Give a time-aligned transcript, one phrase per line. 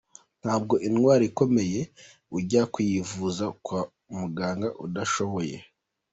[0.41, 1.79] Ntabwo indwara ikomeye
[2.37, 3.75] ujya kuyivuza ku
[4.19, 5.57] muganga udashoboye.